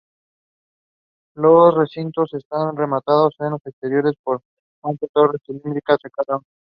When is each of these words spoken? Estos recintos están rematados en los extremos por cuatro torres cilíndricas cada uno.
Estos 1.35 1.75
recintos 1.77 2.33
están 2.33 2.75
rematados 2.75 3.35
en 3.37 3.51
los 3.51 3.61
extremos 3.67 4.15
por 4.23 4.41
cuatro 4.81 5.07
torres 5.13 5.41
cilíndricas 5.45 5.99
cada 6.17 6.37
uno. 6.39 6.45